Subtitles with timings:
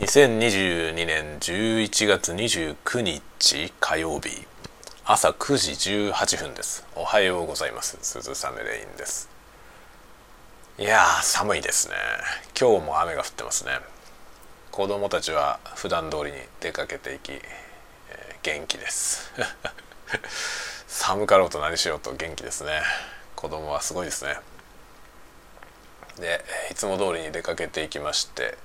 [0.00, 4.30] 2022年11月29日火曜日
[5.04, 5.72] 朝9時
[6.10, 6.86] 18分です。
[6.96, 7.98] おはようございます。
[8.00, 9.28] 鈴雨レインです。
[10.78, 11.96] いやー寒いですね。
[12.58, 13.72] 今日も雨が降ってますね。
[14.70, 17.42] 子供たちは普段通りに出かけていき、えー、
[18.42, 19.30] 元気です。
[20.88, 22.80] 寒かろうと何しようと元気ですね。
[23.36, 24.38] 子供はすごいですね。
[26.18, 28.56] でいつも通りに出かけていきまして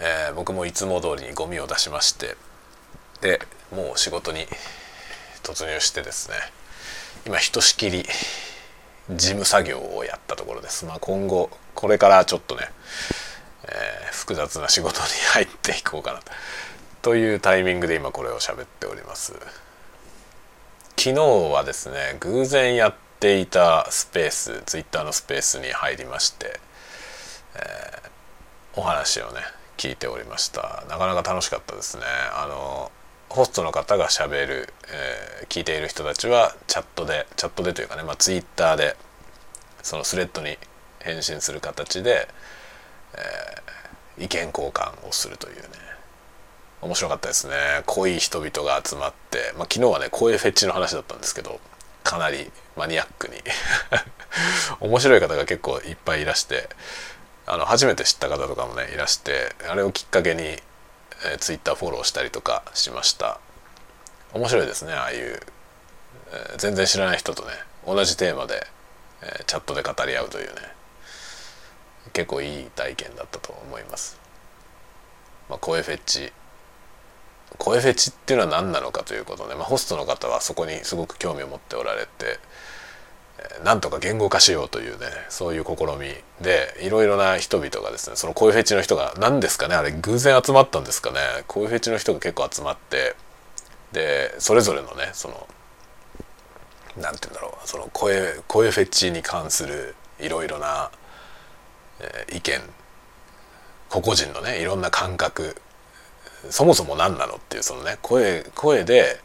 [0.00, 2.36] えー、僕もいつも通りにゴミを出しまして
[3.20, 4.46] でもう仕事に
[5.42, 6.36] 突入してですね
[7.26, 8.04] 今ひとしきり
[9.10, 12.62] 事務作業をやったところです、まあ、今後これからちょっとね、
[13.64, 16.20] えー、複雑な仕事に入っていこうかな
[17.02, 17.16] と。
[17.16, 19.32] いうタイミングで今これを喋っております。
[20.96, 21.20] 昨日
[21.52, 26.60] はですね偶然やっていたスペースツイッターのスペースに入りまして、
[27.56, 29.40] えー、お話をね
[29.82, 30.84] 聞いておりました。
[30.88, 32.04] なかなか楽しかったですね。
[32.36, 32.92] あの
[33.28, 38.96] ホストの方がしゃべる、えー、聞いている人たちはチャットでチャットでというかね、まあ、ツイッターで
[39.82, 40.56] そのスレッドに
[41.00, 42.28] 返信する形で、
[44.18, 45.62] えー、意見交換をするというね。
[46.80, 47.54] 面白かったですね。
[47.86, 51.58] 濃い人々が集まって、まあ、昨日はね声フェチの話だったんですけど
[52.04, 53.34] かなりマニアックに。
[54.78, 56.68] 面白い方が結構いっぱいいらして
[57.46, 63.40] あの初めて知った方とかもねいらしてあれをきっかけに、えー、ツイッターフォローしたりとかしました。
[64.32, 65.40] 面白いですねああいう、
[66.32, 67.50] えー、全然知らない人とね
[67.86, 68.66] 同じテーマで、
[69.22, 70.54] えー、チャットで語り合うというね
[72.12, 74.18] 結構いい体験だったと思います、
[75.48, 76.32] まあ、声フェチ。
[77.58, 82.38] 声フェチっていうのは何なのかということで、まあ、ホストの方はそこにすごく興味を持っておられて
[83.64, 86.08] なんとか言語化しようというねそういう試み
[86.44, 93.14] でいろいろな人々がですねその声フェチの人が何ですかねあれ偶然集まったんですかね声フェチの人が結構集まって
[93.92, 95.46] でそれぞれのねその
[96.96, 100.90] 何て言うんだろうその声声フェチに関するいろいろな、
[102.00, 102.60] えー、意見
[103.88, 105.56] 個々人のねいろんな感覚
[106.50, 109.18] そもそも何なのっていうそのね声声で、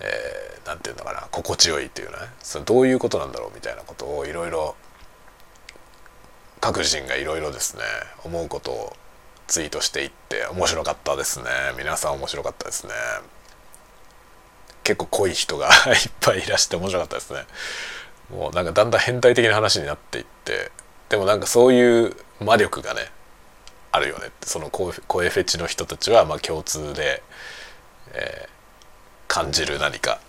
[0.00, 4.74] えー何て言うのかな心地よいっていうねそのどういうことなんだろうみたいなことをいろいろ
[6.60, 7.82] 各人がいろいろですね
[8.24, 8.96] 思うことを
[9.48, 11.46] ツイートしていって面白かったですね
[11.76, 12.92] 皆さん面白かったですね
[14.82, 17.46] 結構濃い人が いっぱいいらして面白かったですね。
[18.30, 20.72] もうなんかだんだん変態的な話になっていって
[21.08, 23.12] でもなんかそういう魔力がね
[23.92, 24.30] あるよね。
[24.42, 27.22] その声フェチの人たちはまあ共通で、
[28.12, 30.20] えー、感じる何か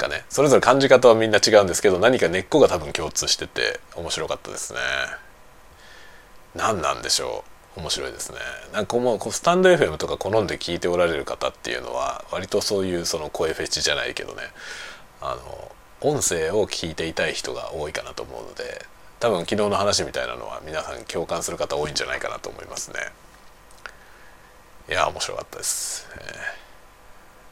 [0.00, 0.24] かね。
[0.28, 4.78] それぞれ感じ方はみんな違うんですけど何か根っこが多分共通してて面白かったですね。
[6.54, 7.44] 何なんでしょ
[7.76, 7.80] う。
[7.80, 8.38] 面白いですね。
[8.72, 14.42] なんかもうスタンド FM とか好んで聞いておられる方っていうのは割とそういうその声フェチじゃないけどね。
[15.20, 18.86] あの音声を聞いていたい人が多いかなと思うので
[19.20, 23.00] 多分昨日の話みたいなのは皆さん共感する方多いんじゃないかなと思いますね。
[24.88, 26.69] いや面白かったです、えー。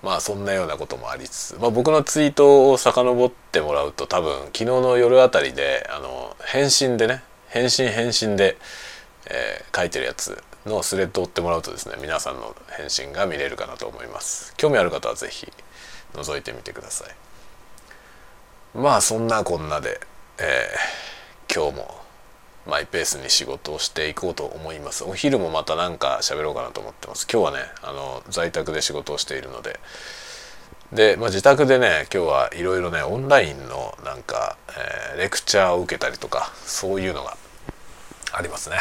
[0.03, 8.57] まあそんなようなこともありつつ、まあ、僕のツイートを遡ってもらうと多分昨日の夜あたりであの返信でね返信返信で、
[9.27, 14.55] えー、書いてるやつのスレッドを追ってもらうとですね皆さんの返信が見れるかなと思います。
[14.57, 15.53] 興味ある方は是非
[16.15, 17.09] 覗いてみてください。
[18.79, 20.01] まあそんなこんなで、
[20.39, 22.08] えー、今日も
[22.69, 25.03] マイペースに仕事をしていこうと思います。
[25.03, 27.27] お昼もまた何か喋ろうかなと思ってます。
[27.33, 29.81] 今日はねあの在宅で仕事をしているので。
[30.93, 34.57] で、まあ、自宅でね今日はいろいろねオンラインのなんか、
[35.13, 37.37] えー、レクチャーを受けたりとかそういうのが
[38.33, 38.77] ありますね。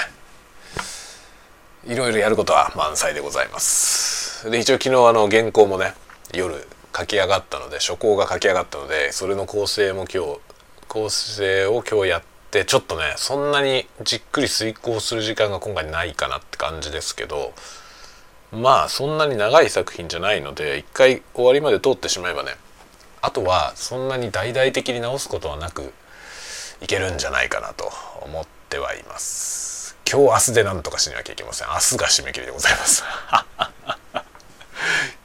[1.86, 4.52] いろいろやることは満載でございます。
[4.52, 5.94] で一応昨日あの原稿もね
[6.34, 10.40] 夜書き上がったので初稿が書き上がったのでそれの構成も今日
[10.90, 17.53] 構成を今日やってってちょっとねそんなにじっくり遂行する時間が今回ないかなって感じですけど
[18.54, 22.51] まあそんなに長い作品じゃないので一回終わりまで通ってしまえばね
[23.22, 25.94] あとはそんなに大々的に直すことはなく
[26.81, 27.92] いけるんじゃないかなと
[28.22, 29.98] 思ってはいます。
[30.10, 31.68] 今日明日で何とかしなきゃいけません。
[31.68, 33.04] 明日が締め切りでございます。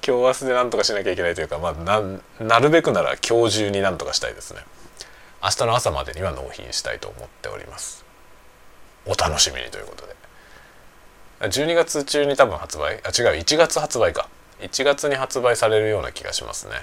[0.05, 4.65] 今日明日で何とかしなきゃいけないというかまあなるべくなら今日中に何とかしたいですね。
[5.43, 8.05] 明日の朝までには納品したいと思っております。
[9.07, 10.15] お楽しみにということで。
[11.41, 14.29] 12月中に多分発売あ違う1月発売か。
[14.61, 16.75] 1月に発売されるような気がしますね。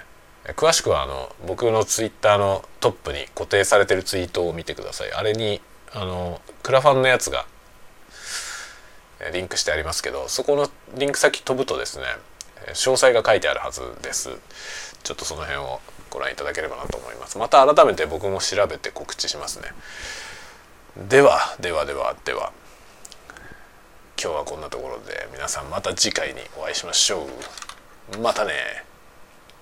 [0.58, 5.14] 詳しくはあの僕のツイッターのトップに固定されてるツイートを見てください。
[5.14, 5.62] あれに
[5.94, 7.46] あのクラファンのやつが
[9.32, 12.06] リンクしてありますけどそこのリンク先飛ぶとですね
[12.70, 14.30] 詳細が書いてあるはずです。
[15.04, 15.80] ちょっとその辺を
[16.10, 17.38] ご覧いただければなと思います。
[17.38, 19.70] また改めて僕も調べて告知しますね。
[21.08, 22.52] ではではではでは。
[24.22, 27.26] 今日はこんなところで皆さんまた次回にお会いしましょ
[28.14, 28.18] う。
[28.20, 28.89] またね。